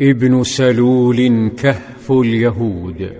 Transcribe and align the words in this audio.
ابن 0.00 0.42
سلول 0.42 1.48
كهف 1.48 2.12
اليهود. 2.12 3.12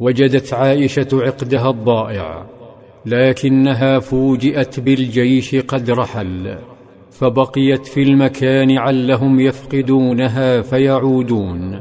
وجدت 0.00 0.54
عائشة 0.54 1.08
عقدها 1.12 1.70
الضائع 1.70 2.46
لكنها 3.06 3.98
فوجئت 3.98 4.80
بالجيش 4.80 5.54
قد 5.54 5.90
رحل 5.90 6.58
فبقيت 7.10 7.86
في 7.86 8.02
المكان 8.02 8.78
علهم 8.78 9.40
يفقدونها 9.40 10.60
فيعودون. 10.60 11.80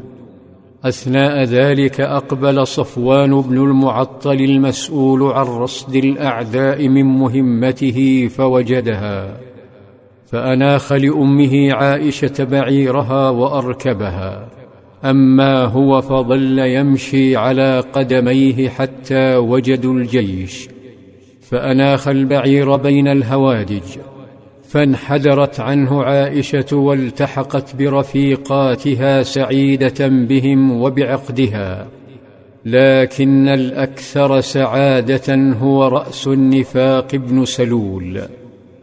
أثناء 0.84 1.44
ذلك 1.44 2.02
أقبل 2.02 2.68
صفوان 2.68 3.42
بن 3.42 3.58
المعطل 3.58 4.42
المسؤول 4.42 5.24
عن 5.24 5.46
رصد 5.46 5.96
الأعداء 5.96 6.88
من 6.88 7.06
مهمته 7.06 8.28
فوجدها. 8.28 9.53
فأناخ 10.34 10.94
لأمه 10.94 11.74
عائشة 11.74 12.44
بعيرها 12.44 13.30
وأركبها. 13.30 14.48
أما 15.06 15.66
هو 15.66 16.02
فظل 16.02 16.60
يمشي 16.60 17.36
على 17.36 17.80
قدميه 17.94 18.70
حتى 18.70 19.36
وجدوا 19.36 19.94
الجيش. 19.94 20.70
فأناخ 21.42 22.08
البعير 22.08 22.76
بين 22.76 23.08
الهوادج. 23.08 23.84
فانحدرت 24.70 25.60
عنه 25.60 26.04
عائشة 26.04 26.76
والتحقت 26.78 27.76
برفيقاتها 27.76 29.24
سعيدة 29.24 30.08
بهم 30.08 30.82
وبعقدها. 30.82 31.88
لكن 32.66 33.48
الأكثر 33.48 34.42
سعادة 34.42 35.36
هو 35.62 35.88
رأس 35.88 36.28
النفاق 36.28 37.08
ابن 37.14 37.46
سلول. 37.46 38.22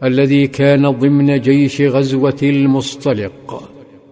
الذي 0.03 0.47
كان 0.47 0.89
ضمن 0.89 1.39
جيش 1.39 1.81
غزوة 1.81 2.37
المصطلق 2.43 3.63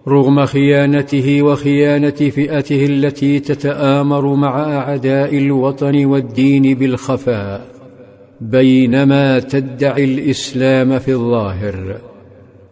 رغم 0.08 0.44
خيانته 0.46 1.42
وخيانة 1.42 2.10
فئته 2.10 2.84
التي 2.84 3.40
تتآمر 3.40 4.34
مع 4.34 4.76
أعداء 4.76 5.38
الوطن 5.38 6.04
والدين 6.04 6.74
بالخفاء 6.74 7.66
بينما 8.40 9.38
تدعي 9.38 10.04
الإسلام 10.04 10.98
في 10.98 11.12
الظاهر 11.12 11.96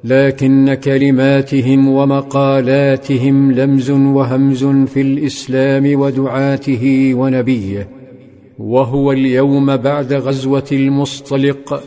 لكن 0.05 0.75
كلماتهم 0.75 1.89
ومقالاتهم 1.89 3.53
لمز 3.53 3.91
وهمز 3.91 4.64
في 4.64 5.01
الإسلام 5.01 6.01
ودعاته 6.01 7.12
ونبيه 7.14 7.89
وهو 8.59 9.12
اليوم 9.12 9.77
بعد 9.77 10.12
غزوة 10.12 10.67
المصطلق 10.73 11.83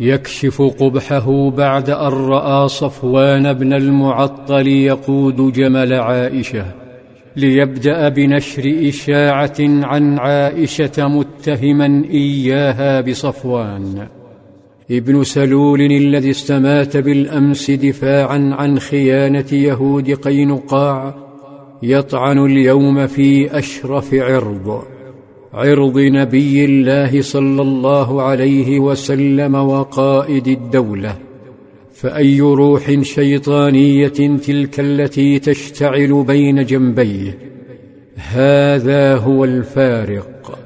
يكشف 0.00 0.62
قبحه 0.62 1.50
بعد 1.50 1.90
أن 1.90 2.12
رأى 2.12 2.68
صفوان 2.68 3.52
بن 3.52 3.72
المعطل 3.72 4.66
يقود 4.66 5.52
جمل 5.52 5.92
عائشة 5.92 6.64
ليبدأ 7.36 8.08
بنشر 8.08 8.88
إشاعة 8.88 9.56
عن 9.60 10.18
عائشة 10.18 11.08
متهما 11.08 12.04
إياها 12.10 13.00
بصفوان. 13.00 14.08
ابن 14.90 15.24
سلول 15.24 15.80
الذي 15.80 16.30
استمات 16.30 16.96
بالأمس 16.96 17.70
دفاعا 17.70 18.50
عن 18.52 18.78
خيانة 18.78 19.52
يهود 19.52 20.10
قينقاع 20.10 21.14
يطعن 21.82 22.38
اليوم 22.38 23.06
في 23.06 23.58
أشرف 23.58 24.14
عرض. 24.14 24.95
عرض 25.56 25.98
نبي 25.98 26.64
الله 26.64 27.22
صلى 27.22 27.62
الله 27.62 28.22
عليه 28.22 28.80
وسلم 28.80 29.54
وقائد 29.54 30.48
الدولة 30.48 31.16
فأي 31.92 32.40
روح 32.40 33.00
شيطانية 33.02 34.08
تلك 34.46 34.80
التي 34.80 35.38
تشتعل 35.38 36.24
بين 36.26 36.64
جنبيه؟ 36.64 37.38
هذا 38.16 39.16
هو 39.16 39.44
الفارق. 39.44 40.58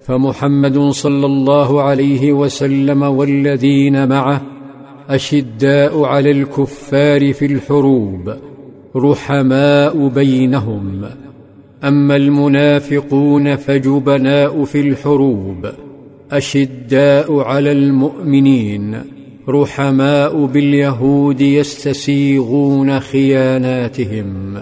فمحمد 0.00 0.78
صلى 0.78 1.26
الله 1.26 1.82
عليه 1.82 2.32
وسلم 2.32 3.02
والذين 3.02 4.08
معه 4.08 4.42
أشداء 5.08 6.02
على 6.02 6.30
الكفار 6.30 7.32
في 7.32 7.46
الحروب 7.46 8.34
رحماء 8.96 10.08
بينهم. 10.08 11.04
أما 11.84 12.16
المنافقون 12.16 13.56
فجبناء 13.56 14.64
في 14.64 14.80
الحروب 14.80 15.66
أشداء 16.32 17.38
على 17.38 17.72
المؤمنين 17.72 18.96
رحماء 19.48 20.46
باليهود 20.46 21.40
يستسيغون 21.40 23.00
خياناتهم. 23.00 24.54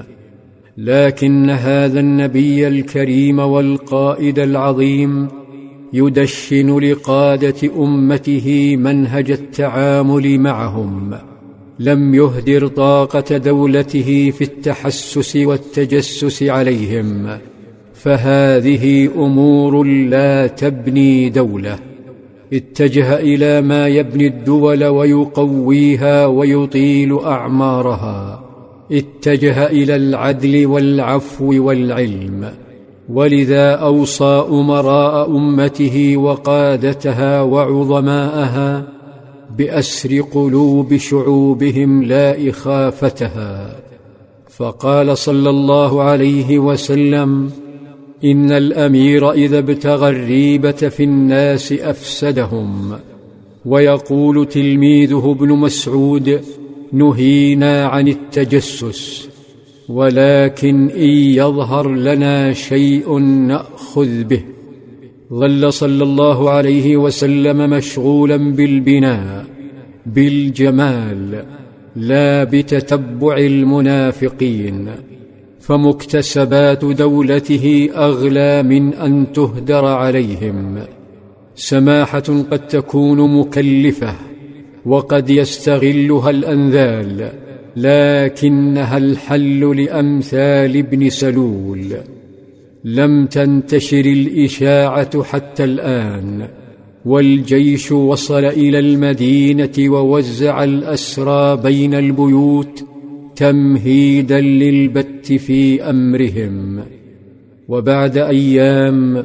لكن 0.78 1.50
هذا 1.50 2.00
النبي 2.00 2.68
الكريم 2.68 3.38
والقائد 3.38 4.38
العظيم 4.38 5.28
يدشن 5.92 6.78
لقادة 6.78 7.70
أمته 7.76 8.76
منهج 8.76 9.30
التعامل 9.30 10.38
معهم. 10.38 11.14
لم 11.78 12.14
يهدر 12.14 12.66
طاقة 12.66 13.36
دولته 13.36 14.30
في 14.30 14.44
التحسس 14.44 15.36
والتجسس 15.36 16.42
عليهم 16.42 17.38
فهذه 17.94 19.08
أمور 19.16 19.82
لا 19.84 20.46
تبني 20.46 21.30
دولة. 21.30 21.78
اتجه 22.52 23.18
إلى 23.18 23.60
ما 23.60 23.88
يبني 23.88 24.26
الدول 24.26 24.84
ويقويها 24.84 26.26
ويطيل 26.26 27.18
أعمارها. 27.18 28.44
اتجه 28.92 29.66
إلى 29.66 29.96
العدل 29.96 30.66
والعفو 30.66 31.66
والعلم. 31.66 32.50
ولذا 33.08 33.70
أوصى 33.70 34.46
أمراء 34.50 35.30
أمته 35.30 36.16
وقادتها 36.16 37.42
وعظماءها 37.42 38.86
بأسر 39.58 40.20
قلوب 40.20 40.96
شعوبهم 40.96 42.02
لا 42.02 42.50
إخافتها. 42.50 43.76
فقال 44.50 45.18
صلى 45.18 45.50
الله 45.50 46.02
عليه 46.02 46.58
وسلم 46.58 47.50
إن 48.24 48.52
الأمير 48.52 49.32
إذا 49.32 49.58
ابتغى 49.58 50.08
الريبة 50.08 50.70
في 50.72 51.04
الناس 51.04 51.72
أفسدهم. 51.72 52.92
ويقول 53.66 54.46
تلميذه 54.46 55.36
ابن 55.38 55.48
مسعود 55.48 56.40
نهينا 56.92 57.86
عن 57.86 58.08
التجسس 58.08 59.28
ولكن 59.88 60.90
إن 60.90 61.08
يظهر 61.08 61.88
لنا 61.88 62.52
شيء 62.52 63.18
نأخذ 63.18 64.24
به. 64.24 64.53
ظل 65.34 65.72
صلى 65.72 66.02
الله 66.04 66.50
عليه 66.50 66.96
وسلم 66.96 67.70
مشغولا 67.70 68.36
بالبناء 68.36 69.44
بالجمال 70.06 71.44
لا 71.96 72.44
بتتبع 72.44 73.36
المنافقين 73.36 74.88
فمكتسبات 75.60 76.84
دولته 76.84 77.90
أغلى 77.94 78.62
من 78.62 78.94
أن 78.94 79.32
تهدر 79.32 79.84
عليهم. 79.84 80.78
سماحة 81.54 82.44
قد 82.50 82.66
تكون 82.66 83.40
مكلفة 83.40 84.14
وقد 84.86 85.30
يستغلها 85.30 86.30
الأنذال 86.30 87.28
لكنها 87.76 88.96
الحل 88.96 89.84
لأمثال 89.84 90.76
ابن 90.76 91.10
سلول. 91.10 91.96
لم 92.84 93.26
تنتشر 93.26 94.00
الإشاعة 94.00 95.22
حتى 95.22 95.64
الآن 95.64 96.48
والجيش 97.04 97.92
وصل 97.92 98.44
إلى 98.44 98.78
المدينة 98.78 99.72
ووزع 99.78 100.64
الأسرى 100.64 101.56
بين 101.56 101.94
البيوت 101.94 102.84
تمهيدا 103.36 104.40
للبت 104.40 105.32
في 105.32 105.82
أمرهم. 105.90 106.84
وبعد 107.68 108.16
أيام 108.18 109.24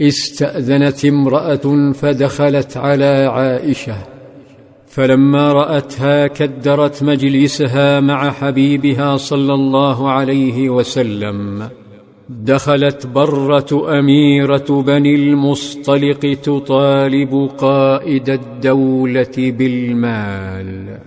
استأذنت 0.00 1.04
امرأة 1.04 1.92
فدخلت 1.92 2.76
على 2.76 3.30
عائشة 3.32 3.96
فلما 4.86 5.52
رأتها 5.52 6.26
كدرت 6.26 7.02
مجلسها 7.02 8.00
مع 8.00 8.30
حبيبها 8.30 9.16
صلى 9.16 9.54
الله 9.54 10.10
عليه 10.10 10.70
وسلم. 10.70 11.68
دخلت 12.28 13.06
برة 13.06 13.98
أميرة 13.98 14.82
بني 14.86 15.14
المصطلق 15.14 16.38
تطالب 16.42 17.50
قائد 17.58 18.30
الدولة 18.30 19.34
بالمال. 19.36 20.98